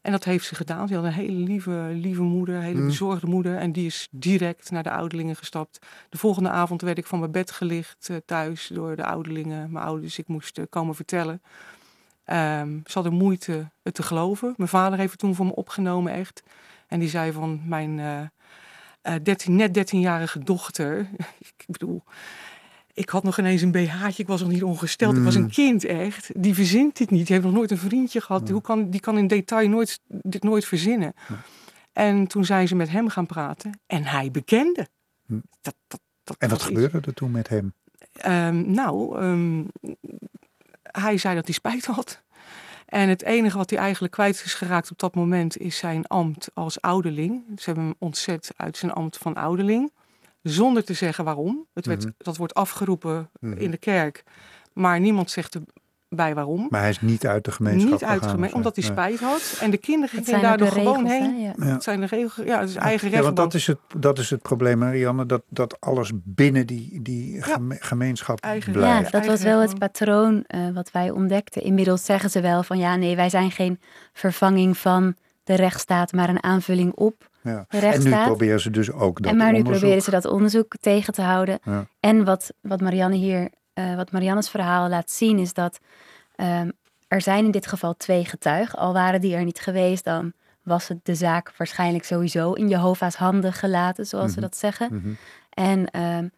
[0.00, 0.88] En dat heeft ze gedaan.
[0.88, 2.86] Ze had een hele lieve, lieve moeder, een hele Mm.
[2.86, 3.56] bezorgde moeder.
[3.56, 5.86] En die is direct naar de ouderlingen gestapt.
[6.08, 9.84] De volgende avond werd ik van mijn bed gelicht eh, thuis door de ouderlingen, mijn
[9.84, 10.18] ouders.
[10.18, 11.42] Ik moest eh, komen vertellen.
[12.24, 14.54] Ehm, ze hadden moeite het te geloven.
[14.56, 16.42] Mijn vader heeft het toen voor me opgenomen, echt.
[16.86, 18.20] En die zei van mijn eh,
[19.02, 21.08] eh, 13, net 13-jarige dochter.
[21.56, 22.02] ik bedoel,
[22.92, 25.16] ik had nog ineens een BH'tje, ik was nog niet ongesteld.
[25.16, 25.50] Ik was een Mm.
[25.50, 26.30] kind, echt.
[26.42, 27.26] Die verzint dit niet.
[27.26, 28.48] Die heeft nog nooit een vriendje gehad.
[28.48, 31.12] Hoe kan, die kan in detail nooit, dit nooit verzinnen.
[31.92, 33.80] En toen zijn ze met hem gaan praten.
[33.86, 34.88] En hij bekende.
[35.26, 35.38] Hm.
[35.60, 37.74] Dat, dat, dat En wat iets- gebeurde er toen met hem?
[38.12, 39.64] Ehm, nou, ehm,
[40.82, 42.22] hij zei dat hij spijt had.
[42.86, 46.50] En het enige wat hij eigenlijk kwijt is geraakt op dat moment is zijn ambt
[46.54, 47.42] als ouderling.
[47.56, 49.92] Ze hebben hem ontzet uit zijn ambt van ouderling.
[50.42, 51.66] Zonder te zeggen waarom.
[51.74, 52.12] Het werd, Mhm.
[52.18, 53.58] Dat wordt afgeroepen Mhm.
[53.58, 54.24] in de kerk.
[54.72, 55.58] Maar niemand zegt
[56.10, 56.66] erbij waarom.
[56.70, 58.56] Maar hij is niet uit de gemeenschap Niet uit de gegaan of gemeen, zo.
[58.56, 58.92] omdat hij Nee.
[58.92, 59.58] spijt had.
[59.60, 61.24] En de kinderen gingen zijn ook daardoor de gewoon regels, hè?
[61.32, 61.40] heen.
[61.40, 61.52] Ja.
[61.56, 61.64] Ja.
[61.72, 62.46] Het zijn de regels.
[62.46, 65.42] Ja, het is eigen Ja, want dat is het, dat is het probleem, Marianne, dat,
[65.48, 69.10] dat alles binnen die, die geme- gemeenschap Eigen- blijft.
[69.10, 71.62] Ja, dat was wel het patroon eh, wat wij ontdekten.
[71.62, 73.80] Inmiddels zeggen ze wel van ja, nee, wij zijn geen
[74.12, 77.64] vervanging van de rechtsstaat, maar een aanvulling op Ja.
[77.68, 81.12] En nu proberen ze dus ook dat en maar nu proberen ze dat onderzoek tegen
[81.12, 81.58] te houden.
[81.64, 81.86] Ja.
[82.00, 85.78] En wat, wat Marianne hier, eh, wat Marianne's verhaal laat zien, is dat
[86.36, 86.70] ehm,
[87.08, 88.78] er zijn in dit geval twee getuigen.
[88.78, 93.14] Al waren die er niet geweest, dan was het de zaak waarschijnlijk sowieso in Jehovah's
[93.14, 94.48] handen gelaten, zoals ze Mhm.
[94.48, 94.88] dat zeggen.
[94.94, 95.12] Mhm.
[95.50, 96.28] En ehm,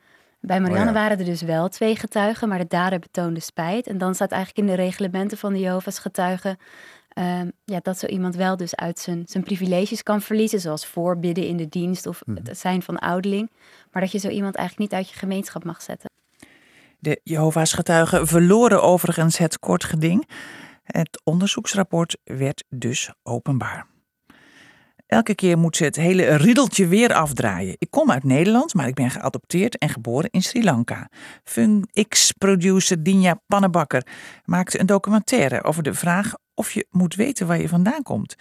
[0.41, 1.01] bij Marianne Oh ja.
[1.01, 3.87] waren er dus wel twee getuigen, maar de dader betoonde spijt.
[3.87, 6.57] En dan staat eigenlijk in de reglementen van de Jehovah's getuigen
[7.15, 11.47] ehm, ja, dat zo iemand wel dus uit zijn, zijn privileges kan verliezen, zoals voorbidden
[11.47, 12.47] in de dienst of Mhm.
[12.47, 13.51] het zijn van ouderling.
[13.93, 16.11] Maar dat je zo iemand eigenlijk niet uit je gemeenschap mag zetten.
[16.99, 20.29] De Jehovah's getuigen verloren overigens het kort geding.
[20.83, 23.87] Het onderzoeksrapport werd dus openbaar.
[25.15, 27.77] Elke keer moet ze het hele riedeltje weer afdraaien.
[27.79, 31.11] Ik kom uit Nederland, maar ik ben geadopteerd en geboren in Sri Lanka.
[31.45, 34.07] Fun-X-producer Dinja Pannebakker
[34.45, 38.35] maakte een documentaire over de vraag of je moet weten waar je vandaan komt.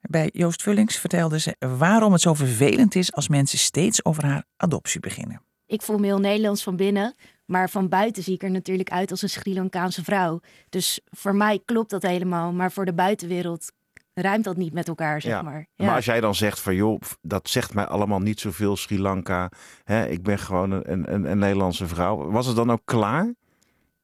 [0.00, 4.44] Bij Joost Vullings vertelde ze waarom het zo vervelend is als mensen steeds over haar
[4.56, 5.42] adoptie beginnen.
[5.66, 9.10] Ik voel me heel Nederlands van binnen, maar van buiten zie ik er natuurlijk uit
[9.10, 10.40] als een Sri Lankaanse vrouw.
[10.68, 13.72] Dus voor mij klopt dat helemaal, maar voor de buitenwereld
[14.20, 15.42] rijmt dat niet met elkaar, zeg Ja.
[15.42, 15.66] maar.
[15.74, 15.84] Ja.
[15.86, 19.50] Maar als jij dan zegt van joh, dat zegt mij allemaal niet zoveel Sri Lanka.
[19.84, 22.30] Hè, ik ben gewoon een, een, een, Nederlandse vrouw.
[22.30, 23.34] Was het dan ook klaar?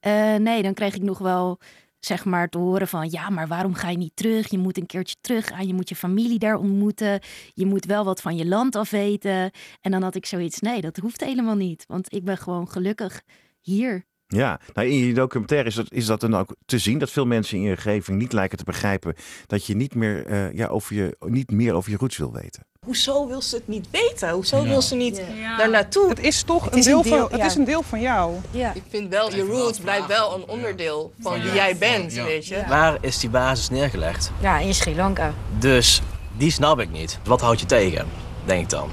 [0.00, 1.58] Eh, nee, dan kreeg ik nog wel
[1.98, 4.50] zeg maar te horen van ja, maar waarom ga je niet terug?
[4.50, 7.20] Je moet een keertje terug gaan, je moet je familie daar ontmoeten.
[7.52, 9.50] Je moet wel wat van je land af weten.
[9.80, 11.84] En dan had ik zoiets, nee, dat hoeft helemaal niet.
[11.86, 13.22] Want ik ben gewoon gelukkig
[13.60, 14.04] hier.
[14.28, 17.26] Ja, nou in je documentaire is dat, is dat dan ook te zien dat veel
[17.26, 19.14] mensen in je omgeving niet lijken te begrijpen
[19.46, 22.64] dat je niet meer, eh, ja, over je, niet meer over je roots wil weten.
[22.84, 24.30] Hoezo wil ze het niet weten?
[24.30, 24.68] Hoezo Ja.
[24.68, 25.22] wil ze niet
[25.58, 26.08] daar naartoe?
[26.08, 28.00] Het is toch Het een is deel, een deel, van, het is een deel van
[28.00, 28.34] jou.
[28.50, 28.74] Ja.
[28.74, 32.64] Ik vind wel, je roots blijft wel een onderdeel van wie jij bent, weet je.
[32.68, 34.30] Waar is die basis neergelegd?
[34.40, 35.34] Ja, in Sri Lanka.
[35.58, 36.02] Dus
[36.36, 37.18] die snap ik niet.
[37.24, 38.06] Wat houdt je tegen,
[38.44, 38.88] denk ik dan?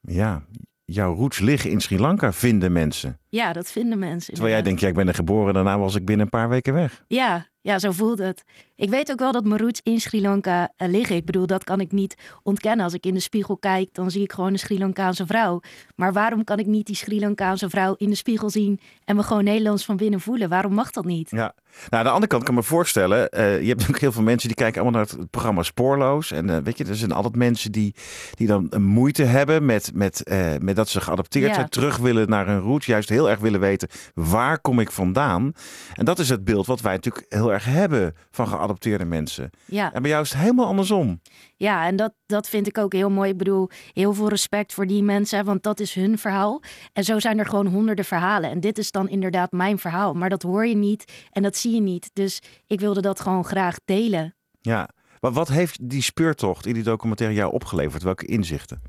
[0.00, 0.42] Ja,
[0.84, 3.18] jouw roots liggen in Sri Lanka, vinden mensen.
[3.28, 4.32] Ja, dat vinden mensen.
[4.32, 6.74] Terwijl jij denkt, ja, ik ben er geboren, daarna was ik binnen een paar weken
[6.74, 7.04] weg.
[7.08, 8.44] Ja, ja, zo voelt het.
[8.76, 11.16] Ik weet ook wel dat mijn roots in Sri Lanka eh, liggen.
[11.16, 12.84] Ik bedoel, dat kan ik niet ontkennen.
[12.84, 15.60] Als ik in de spiegel kijk, dan zie ik gewoon een Sri Lankaanse vrouw.
[15.96, 19.22] Maar waarom kan ik niet die Sri Lankaanse vrouw in de spiegel zien en me
[19.22, 20.48] gewoon Nederlands van binnen voelen?
[20.48, 21.30] Waarom mag dat niet?
[21.30, 21.54] Ja.
[21.74, 24.22] Nou, aan de andere kant kan ik me voorstellen, eh, je hebt ook heel veel
[24.22, 26.30] mensen die kijken allemaal naar het programma Spoorloos.
[26.30, 27.94] En eh, weet je, er zijn altijd mensen die,
[28.34, 30.22] die dan moeite hebben met, met,
[30.60, 31.54] met dat ze geadopteerd Ja.
[31.54, 35.52] zijn, terug willen naar hun roots, juist heel erg willen weten waar kom ik vandaan.
[35.94, 39.50] En dat is het beeld wat wij natuurlijk heel erg hebben van geadopteerde mensen.
[39.64, 39.92] Ja.
[39.92, 41.20] En bij jou is het helemaal andersom.
[41.56, 43.30] Ja, en dat, dat vind ik ook heel mooi.
[43.30, 46.62] Ik bedoel, heel veel respect voor die mensen, want dat is hun verhaal.
[46.92, 48.50] En zo zijn er gewoon honderden verhalen.
[48.50, 50.14] En dit is dan inderdaad mijn verhaal.
[50.14, 52.10] Maar dat hoor je niet en dat zie je niet.
[52.12, 54.34] Dus ik wilde dat gewoon graag delen.
[54.60, 54.88] Ja.
[55.20, 58.02] Maar wat heeft die speurtocht in die documentaire jou opgeleverd?
[58.02, 58.82] Welke inzichten?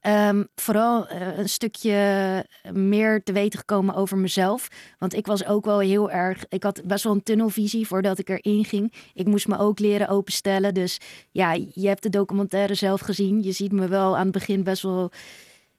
[0.00, 4.68] Ehm, vooral eh, een stukje meer te weten gekomen over mezelf.
[4.98, 6.44] Want ik was ook wel heel erg.
[6.48, 8.92] Ik had best wel een tunnelvisie voordat ik erin ging.
[9.14, 10.74] Ik moest me ook leren openstellen.
[10.74, 10.98] Dus
[11.30, 13.42] ja, je hebt de documentaire zelf gezien.
[13.42, 15.10] Je ziet me wel aan het begin best wel.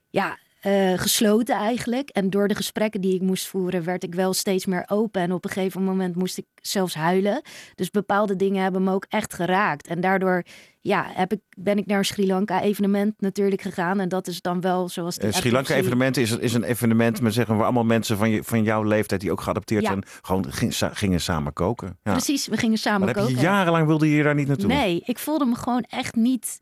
[0.09, 2.09] Ja, eh, gesloten eigenlijk.
[2.09, 5.21] En door de gesprekken die ik moest voeren, werd ik wel steeds meer open.
[5.21, 7.41] En op een gegeven moment moest ik zelfs huilen.
[7.75, 9.87] Dus bepaalde dingen hebben me ook echt geraakt.
[9.87, 10.43] En daardoor
[10.81, 13.99] ja, heb ik, ben ik naar een Sri Lanka evenement natuurlijk gegaan.
[13.99, 17.33] En dat is dan wel zoals Eh, Sri Lanka evenement is, is een evenement met
[17.33, 19.87] zeggen waar allemaal mensen van, je, van jouw leeftijd die ook geadopteerd Ja.
[19.89, 21.97] zijn, gewoon ging- sa- gingen samen koken.
[22.03, 22.11] Ja.
[22.11, 23.41] Precies, we gingen samen Maar heb je koken.
[23.41, 24.67] jarenlang wilde je daar niet naartoe?
[24.67, 26.59] Nee, ik voelde me gewoon echt niet.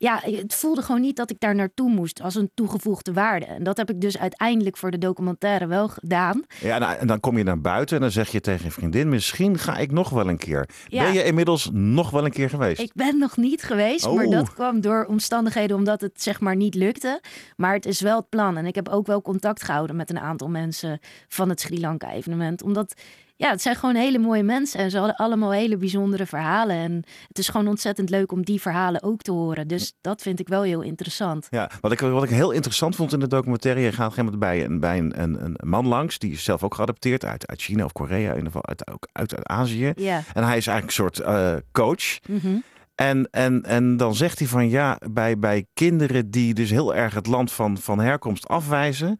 [0.00, 3.46] Ja, het voelde gewoon niet dat ik daar naartoe moest als een toegevoegde waarde.
[3.46, 6.42] En dat heb ik dus uiteindelijk voor de documentaire wel gedaan.
[6.60, 9.08] Ja, en, en dan kom je naar buiten en dan zeg je tegen je vriendin,
[9.08, 10.68] misschien ga ik nog wel een keer.
[10.86, 11.02] Ja.
[11.02, 12.80] Ben je inmiddels nog wel een keer geweest?
[12.80, 14.30] Ik ben nog niet geweest, maar Oh.
[14.32, 17.20] dat kwam door omstandigheden omdat het zeg maar niet lukte.
[17.56, 18.56] Maar het is wel het plan.
[18.56, 22.12] En ik heb ook wel contact gehouden met een aantal mensen van het Sri Lanka
[22.12, 22.62] evenement.
[22.62, 22.94] Omdat
[23.38, 26.76] ja, het zijn gewoon hele mooie mensen en ze hadden allemaal hele bijzondere verhalen.
[26.76, 29.68] En het is gewoon ontzettend leuk om die verhalen ook te horen.
[29.68, 31.46] Dus dat vind ik wel heel interessant.
[31.50, 34.64] Ja, wat ik, wat ik heel interessant vond in de documentaire, je gaat een bij,
[34.64, 37.84] een, bij een, een, een man langs, die is zelf ook geadopteerd uit, uit China
[37.84, 39.92] of Korea, in ieder geval uit, ook uit, uit Azië.
[39.96, 40.22] Ja.
[40.34, 42.18] En hij is eigenlijk een soort eh, coach.
[42.26, 42.56] Mhm.
[42.98, 47.14] En, en, en dan zegt hij van ja, bij, bij kinderen die dus heel erg
[47.14, 49.16] het land van, van herkomst afwijzen,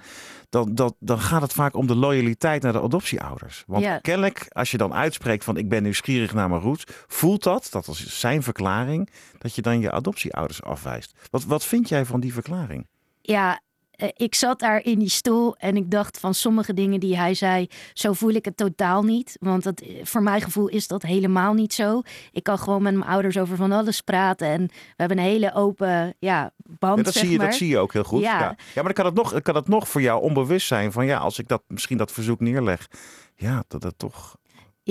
[0.49, 3.65] dan, dat, dan gaat het vaak om de loyaliteit naar de adoptieouders.
[3.67, 3.99] Want Ja.
[3.99, 7.89] kennelijk, als je dan uitspreekt van ik ben nieuwsgierig naar mijn roots, voelt dat, dat
[7.89, 11.15] is zijn verklaring, dat je dan je adoptieouders afwijst.
[11.31, 12.87] Wat, wat vind jij van die verklaring?
[13.21, 13.61] Ja,
[14.17, 17.69] ik zat daar in die stoel en ik dacht van sommige dingen die hij zei,
[17.93, 19.37] zo voel ik het totaal niet.
[19.41, 22.03] Want dat, eh, voor mijn gevoel is dat helemaal niet zo.
[22.33, 25.55] Ik kan gewoon met mijn ouders over van alles praten en we hebben een hele
[25.55, 26.99] open ja, band.
[26.99, 27.47] Ja, dat, zeg zie je, maar.
[27.47, 28.21] dat zie je ook heel goed.
[28.21, 28.57] Ja, Ja.
[28.57, 28.57] ja.
[28.75, 31.39] maar dan kan het, nog, kan het nog voor jou onbewust zijn van ja, als
[31.39, 32.89] ik dat, misschien dat verzoek neerleg,
[33.35, 34.37] ja, dat het toch...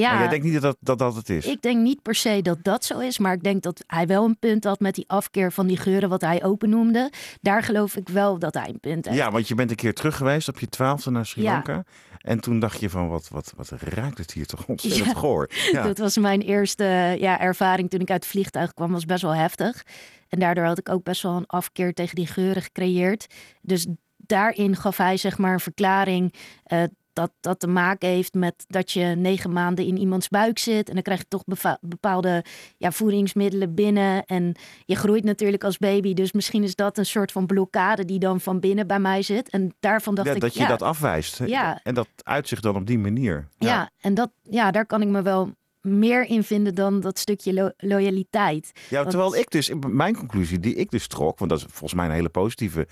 [0.02, 0.10] Ja.
[0.10, 1.46] Maar jij denkt niet dat dat, dat, dat het is?
[1.46, 4.26] Ik denk niet per se dat dat zo is, maar ik denk dat hij wel
[4.26, 7.12] een punt had met die afkeer van die geuren, wat hij open noemde.
[7.42, 9.18] Daar geloof ik wel dat hij een punt heeft.
[9.18, 11.52] Ja, want je bent een keer terug geweest op je twaalfde naar Sri Ja.
[11.52, 11.84] Lanka.
[12.18, 15.50] En toen dacht je van, wat, wat, wat ruikt het hier toch ontzettend Ja, goor.
[15.72, 15.84] Ja.
[15.84, 19.36] Dat was mijn eerste ja, ervaring toen ik uit het vliegtuig kwam, was best wel
[19.36, 19.84] heftig.
[20.30, 23.28] En daardoor had ik ook best wel een afkeer tegen die geuren gecreëerd.
[23.62, 26.34] Dus daarin gaf hij zeg maar een verklaring
[26.64, 26.84] eh,
[27.18, 30.88] dat dat te maken heeft met dat je negen maanden in iemands buik zit.
[30.88, 31.44] En dan krijg je toch
[31.82, 32.44] bepaalde
[32.78, 34.26] ja, voedingsmiddelen binnen.
[34.26, 36.14] En je groeit natuurlijk als baby.
[36.14, 39.50] Dus misschien is dat een soort van blokkade die dan van binnen bij mij zit.
[39.50, 40.42] En daarvan dacht Ja, ik...
[40.42, 41.40] dat je ja, dat afwijst.
[41.46, 41.80] Ja.
[41.84, 43.48] En dat uitzicht dan op die manier.
[43.58, 45.52] ja, en dat, ja, daar kan ik me wel
[45.82, 48.72] meer in vinden dan dat stukje lo- loyaliteit.
[48.90, 51.94] Ja, Want- terwijl ik dus, mijn conclusie die ik dus trok, want dat is volgens
[51.94, 52.88] mij een hele positieve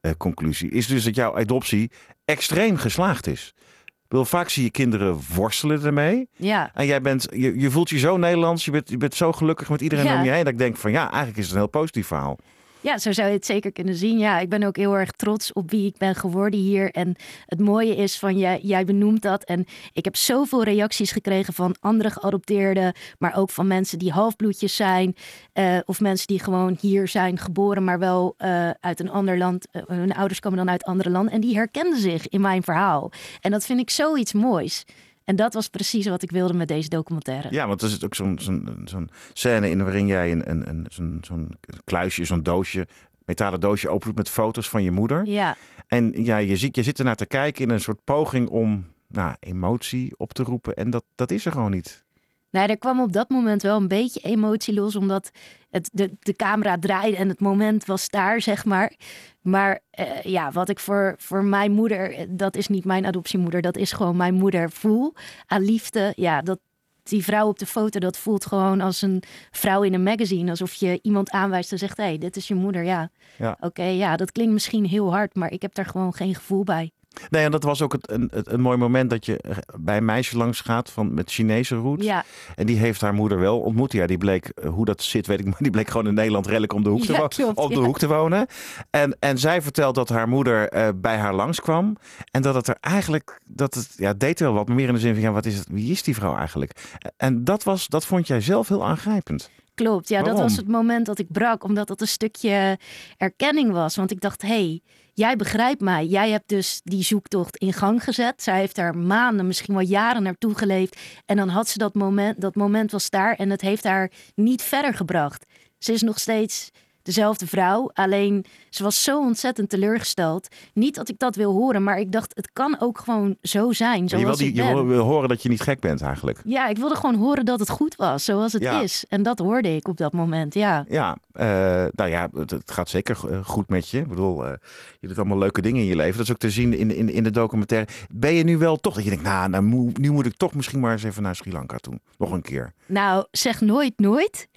[0.00, 1.90] eh, conclusie, is dus dat jouw adoptie
[2.28, 3.52] extreem geslaagd is.
[3.86, 6.28] Ik bedoel, vaak zie je kinderen worstelen ermee.
[6.36, 6.70] Ja.
[6.74, 9.68] En jij bent, je, je voelt je zo Nederlands, je bent, je bent zo gelukkig
[9.68, 10.18] met iedereen Ja.
[10.18, 10.44] om je heen.
[10.44, 12.38] Dat ik denk van ja, eigenlijk is het een heel positief verhaal.
[12.80, 14.18] Ja, zo zou je het zeker kunnen zien.
[14.18, 16.90] Ja, ik ben ook heel erg trots op wie ik ben geworden hier.
[16.90, 17.14] En
[17.46, 19.44] het mooie is van, jij, jij benoemt dat.
[19.44, 22.92] En ik heb zoveel reacties gekregen van andere geadopteerden.
[23.18, 25.16] Maar ook van mensen die halfbloedjes zijn.
[25.52, 29.66] eh, of mensen die gewoon hier zijn geboren, maar wel eh, uit een ander land.
[29.70, 31.32] Eh, hun ouders komen dan uit andere landen.
[31.32, 33.10] En die herkenden zich in mijn verhaal.
[33.40, 34.84] En dat vind ik zoiets moois.
[35.28, 37.48] En dat was precies wat ik wilde met deze documentaire.
[37.50, 40.86] Ja, want er zit ook zo'n zo'n zo'n scène in waarin jij een, een, een,
[40.88, 41.50] zo'n zo'n
[41.84, 42.86] kluisje, zo'n doosje,
[43.24, 45.26] metalen doosje opent met foto's van je moeder.
[45.26, 45.56] Ja.
[45.86, 49.34] En ja, je, ziet, je zit ernaar te kijken in een soort poging om nou,
[49.40, 50.74] emotie op te roepen.
[50.74, 52.04] En dat, dat is er gewoon niet.
[52.50, 55.30] Nou, er kwam op dat moment wel een beetje emotie los, omdat
[55.70, 58.92] het, de, de camera draaide en het moment was daar, zeg maar.
[59.40, 63.76] Maar eh, ja, wat ik voor, voor mijn moeder, dat is niet mijn adoptiemoeder, dat
[63.76, 65.14] is gewoon mijn moeder voel
[65.46, 66.12] aan liefde.
[66.16, 66.58] Ja, dat,
[67.02, 70.50] die vrouw op de foto, dat voelt gewoon als een vrouw in een magazine.
[70.50, 73.10] Alsof je iemand aanwijst en zegt, hé, hey, dit is je moeder, ja.
[73.38, 73.56] Ja.
[73.60, 76.90] Oké, ja, dat klinkt misschien heel hard, maar ik heb daar gewoon geen gevoel bij.
[77.30, 79.40] Nee, en dat was ook het, een, een mooi moment dat je
[79.78, 82.04] bij een meisje langs gaat van, met Chinese roots.
[82.04, 82.24] Ja.
[82.54, 83.92] En die heeft haar moeder wel ontmoet.
[83.92, 86.46] Ja, die bleek, eh, hoe dat zit weet ik, maar die bleek gewoon in Nederland
[86.46, 87.84] redelijk om de hoek, te, Ja, klopt, op de ja.
[87.84, 88.46] hoek te wonen.
[88.90, 91.96] En, en zij vertelt dat haar moeder eh, bij haar langskwam.
[92.30, 95.00] En dat het er eigenlijk, dat het, ja, het deed wel wat meer in de
[95.00, 96.72] zin van, ja, wat is het, wie is die vrouw eigenlijk?
[97.16, 99.50] En dat, was, dat vond jij zelf heel aangrijpend.
[99.78, 102.78] Klopt, ja, dat was het moment dat ik brak, omdat dat een stukje
[103.16, 103.96] erkenning was.
[103.96, 104.80] Want ik dacht, hé, hey,
[105.14, 106.06] jij begrijpt mij.
[106.06, 108.42] Jij hebt dus die zoektocht in gang gezet.
[108.42, 111.00] Zij heeft daar maanden, misschien wel jaren naartoe geleefd.
[111.26, 114.62] En dan had ze dat moment, dat moment was daar en het heeft haar niet
[114.62, 115.44] verder gebracht.
[115.78, 116.70] Ze is nog steeds
[117.14, 120.48] dezelfde vrouw, alleen ze was zo ontzettend teleurgesteld.
[120.74, 124.02] Niet dat ik dat wil horen, maar ik dacht, het kan ook gewoon zo zijn,
[124.02, 126.40] je wil, zoals die, je wil- wil horen dat je niet gek bent eigenlijk.
[126.44, 128.80] Ja, ik wilde gewoon horen dat het goed was, zoals het Ja.
[128.80, 129.04] is.
[129.08, 130.84] En dat hoorde ik op dat moment, ja.
[130.88, 131.46] Ja, eh,
[131.92, 133.98] nou ja, het, het gaat zeker eh, goed met je.
[133.98, 134.52] Ik bedoel, eh,
[135.00, 136.16] je doet allemaal leuke dingen in je leven.
[136.16, 137.88] Dat is ook te zien in, in, in de documentaire.
[138.14, 140.80] Ben je nu wel toch dat je denkt, nou, nou nu moet ik toch misschien
[140.80, 142.00] maar eens even naar Sri Lanka toe.
[142.18, 142.72] Nog een keer.
[142.86, 144.48] Nou, zeg nooit nooit.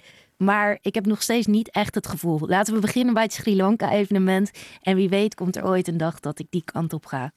[0.44, 2.38] Maar ik heb nog steeds niet echt het gevoel.
[2.40, 4.50] Laten we beginnen bij het Sri Lanka-evenement.
[4.80, 7.32] En wie weet komt er ooit een dag dat ik die kant op ga.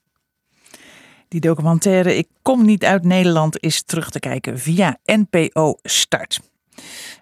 [1.27, 6.39] Die documentaire Ik kom niet uit Nederland is terug te kijken via NPO Start.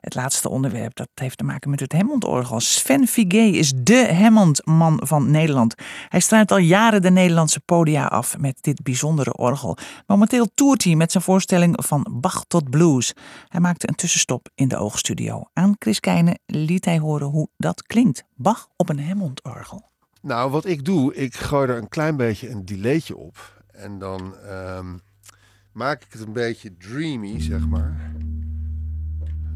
[0.02, 2.60] Het laatste onderwerp dat heeft te maken met het Hammond-orgel.
[2.60, 5.76] Sven Figué is de Hammond-man van Nederland.
[6.10, 9.78] Hij struint al jaren de Nederlandse podia af met dit bijzondere orgel.
[10.08, 13.14] Momenteel toert hij met zijn voorstelling Van Bach tot Blues.
[13.48, 15.44] Hij maakte een tussenstop in de oogstudio.
[15.54, 18.24] Aan Chris Keijne liet hij horen hoe dat klinkt.
[18.36, 19.92] Bach op een Hammond-orgel.
[20.22, 23.64] Nou, wat ik doe, ik gooi er een klein beetje een delaytje op.
[23.72, 24.98] En dan ehm,
[25.72, 28.12] maak ik het een beetje dreamy, zeg maar.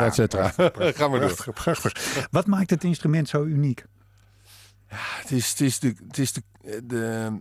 [0.00, 0.48] Ja, et cetera.
[0.56, 1.34] prachtig, Ga maar door.
[1.34, 2.26] prachtig, prachtig.
[2.30, 3.84] Wat maakt het instrument zo uniek?
[4.86, 6.42] Het is, het is, de, het is de,
[6.84, 7.32] de,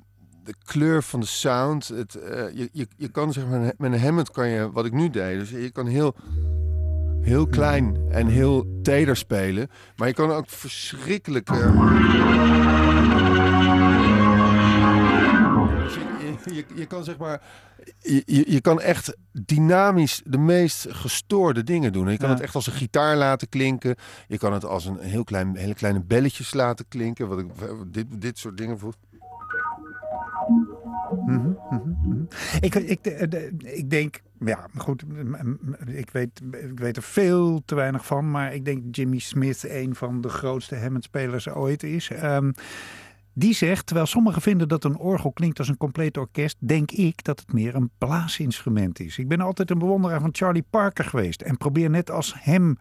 [0.44, 1.88] de kleur van de sound.
[1.88, 4.94] Het, eh, je, je, je kan zeg maar, met een Hammond kan je, wat ik
[4.94, 6.16] nu deed, dus je kan heel,
[7.22, 9.70] heel klein en heel teder spelen.
[9.96, 11.50] Maar je kan ook verschrikkelijk...
[16.20, 17.42] je, je, je kan zeg maar...
[18.00, 22.12] Je, je, je kan echt dynamisch de meest gestoorde dingen doen.
[22.12, 22.34] Je kan Ja.
[22.34, 23.96] het echt als een gitaar laten klinken.
[24.28, 27.28] Je kan het als een heel klein, hele kleine belletjes laten klinken.
[27.28, 27.48] Wat ik,
[27.88, 28.94] dit, dit soort dingen voor.
[31.26, 32.24] Mhm, mhm, mhm.
[32.60, 35.04] Ik, ik, de- de- ik denk, ja, goed,
[35.86, 39.96] ik weet, ik weet er veel te weinig van, maar ik denk Jimmy Smith een
[39.96, 42.10] van de grootste Hammond-spelers ooit is.
[42.10, 42.52] Ehm,
[43.38, 47.24] die zegt, terwijl sommigen vinden dat een orgel klinkt als een compleet orkest, denk ik
[47.24, 49.18] dat het meer een blaasinstrument is.
[49.18, 52.78] Ik ben altijd een bewonderaar van Charlie Parker geweest en probeer net als hem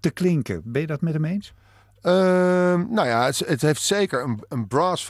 [0.00, 0.62] te klinken.
[0.64, 1.54] Ben je dat met hem eens?
[2.00, 5.06] Ehm, nou ja, het, het heeft zeker een, een brass.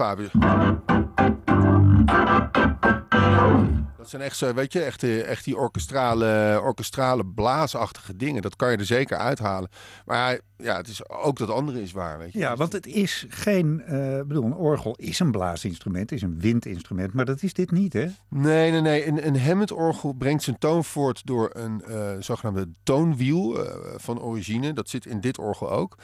[4.06, 8.42] Dat zijn echt, zo, weet je, echt, eh, echt die orkestrale, orkestrale blaasachtige dingen.
[8.42, 9.70] Dat kan je er zeker uithalen.
[10.04, 12.38] Maar ja, het is, ook dat andere is waar, weet je.
[12.38, 17.12] Ja, want het is geen, eh bedoel, een orgel is een blaasinstrument, is een windinstrument,
[17.12, 18.06] maar dat is dit niet, hè?
[18.28, 19.06] Nee, nee, nee.
[19.06, 23.58] Een, een Hammond-orgel brengt zijn toon voort door een eh, zogenaamde toonwiel
[23.96, 24.72] van origine.
[24.72, 25.98] Dat zit in dit orgel ook.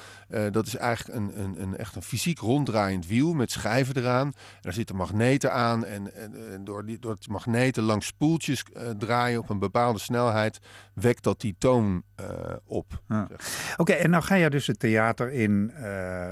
[0.50, 4.26] Dat is eigenlijk een, een, een, echt een fysiek ronddraaiend wiel met schijven eraan.
[4.26, 5.84] En daar zitten magneten aan.
[5.84, 9.98] En, en, en door, die, door het magneten langs spoeltjes eh, draaien op een bepaalde
[9.98, 10.58] snelheid,
[10.94, 12.26] wekt dat die toon eh,
[12.64, 13.02] op.
[13.08, 13.28] Ja.
[13.76, 16.30] Oké, en nou ga je dus het theater in eh,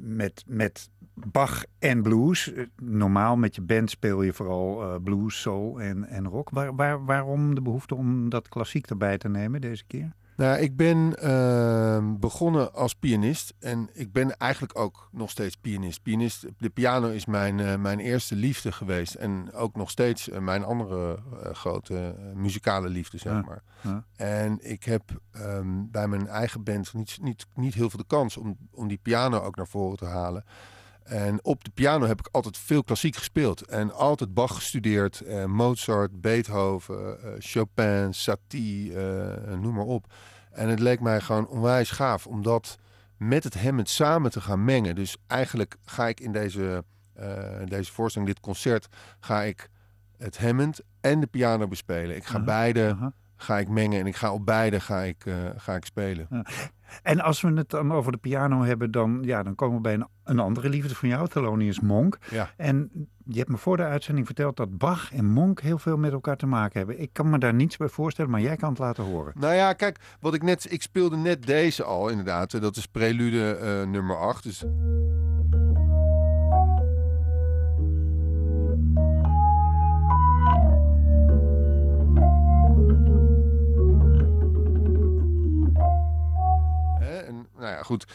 [0.00, 2.52] met, met Bach en blues.
[2.82, 6.50] Normaal met je band speel je vooral blues, soul en, en rock.
[6.50, 10.12] Waar, waar, waarom de behoefte om dat klassiek erbij te nemen deze keer?
[10.40, 16.02] Nou, ik ben ehm, begonnen als pianist en ik ben eigenlijk ook nog steeds pianist.
[16.02, 20.40] pianist de piano is mijn, eh, mijn eerste liefde geweest en ook nog steeds eh,
[20.40, 23.62] mijn andere eh, grote muzikale liefde, zeg Ja, maar.
[23.80, 24.04] ja.
[24.16, 28.36] En ik heb ehm, bij mijn eigen band niet, niet, niet heel veel de kans
[28.36, 30.44] om, om die piano ook naar voren te halen.
[31.02, 33.66] En op de piano heb ik altijd veel klassiek gespeeld.
[33.66, 35.20] En altijd Bach gestudeerd.
[35.20, 40.12] eh, Mozart, Beethoven, eh, Chopin, Satie, eh, noem maar op.
[40.50, 42.78] En het leek mij gewoon onwijs gaaf om dat
[43.16, 44.94] met het Hammond samen te gaan mengen.
[44.94, 46.84] Dus eigenlijk ga ik in deze,
[47.64, 48.88] deze voorstelling, dit concert,
[49.20, 49.68] ga ik
[50.18, 52.16] het Hammond en de piano bespelen.
[52.16, 55.74] Ik ga beide ga ik mengen en ik ga op beide ga ik, eh, ga
[55.74, 56.26] ik spelen.
[56.30, 56.44] Ja.
[57.02, 59.94] En als we het dan over de piano hebben, dan, ja, dan komen we bij
[59.94, 62.18] een, een andere liefde van jou, Thelonious Monk.
[62.30, 62.50] Ja.
[62.56, 62.90] En
[63.24, 66.36] je hebt me voor de uitzending verteld dat Bach en Monk heel veel met elkaar
[66.36, 67.00] te maken hebben.
[67.00, 69.32] Ik kan me daar niets bij voorstellen, maar jij kan het laten horen.
[69.38, 72.60] Nou ja, kijk, wat ik net, ik speelde net deze al inderdaad.
[72.60, 74.42] Dat is prelude eh, nummer 8.
[74.42, 74.64] Dus
[87.80, 88.06] ja, goed.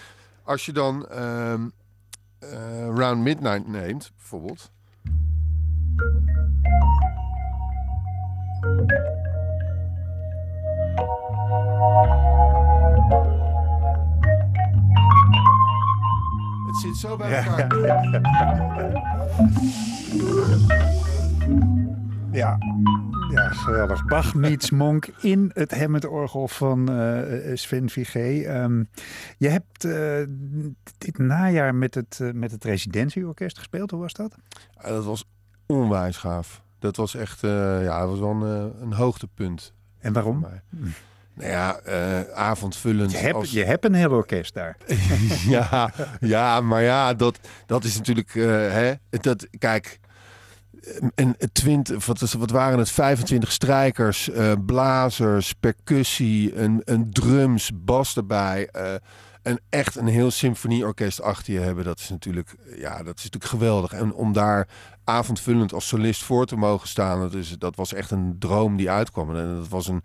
[0.44, 1.68] Als je dan ehm
[2.40, 4.72] eh, Round Midnight neemt, bijvoorbeeld.
[16.66, 17.74] Het zit zo bij elkaar.
[22.32, 22.58] Ja, ja
[23.38, 24.06] geweldig.
[24.06, 28.42] Bach meets Monk in het Hammond-orgel van eh, Sven Vigé.
[28.42, 28.84] Ehm,
[29.38, 30.28] je hebt eh,
[30.98, 33.92] dit najaar met het, eh, met het residentieorkest gespeeld.
[33.92, 34.36] Hoe was dat?
[34.82, 35.26] Ja, dat was
[35.66, 36.62] onwijs gaaf.
[36.80, 39.74] Dat was echt, ja, dat was wel een, een hoogtepunt.
[40.00, 40.40] En waarom?
[41.34, 41.80] Nou ja,
[42.34, 43.12] avondvullend.
[43.12, 44.78] Je hebt, als- je hebt een heel orkest daar.
[45.48, 50.00] ja, ja, maar ja, dat, dat is natuurlijk, hè, dat, kijk,
[51.16, 52.92] en 20, wat, wat waren het?
[52.92, 58.68] 25 strijkers, eh, blazers, percussie, een, een drums, bas erbij.
[58.68, 58.94] eh,
[59.46, 63.52] en echt een heel symfonieorkest achter je hebben, dat is natuurlijk, ja, dat is natuurlijk
[63.52, 63.94] geweldig.
[63.94, 64.68] En om daar
[65.04, 68.90] avondvullend als solist voor te mogen staan, dat, is, dat was echt een droom die
[68.90, 69.36] uitkwam.
[69.36, 70.04] En dat was een,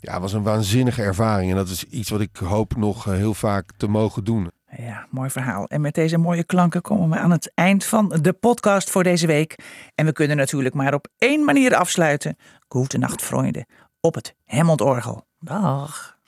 [0.00, 1.50] ja, was een waanzinnige ervaring.
[1.50, 4.50] En dat is iets wat ik hoop nog eh, heel vaak te mogen doen.
[4.76, 5.66] Ja, mooi verhaal.
[5.66, 9.26] En met deze mooie klanken komen we aan het eind van de podcast voor deze
[9.26, 9.58] week.
[9.94, 12.36] En we kunnen natuurlijk maar op één manier afsluiten.
[12.68, 13.66] Goedendag, nacht, vrienden.
[14.00, 15.26] Op het Hammond-orgel.
[15.38, 16.18] Dag.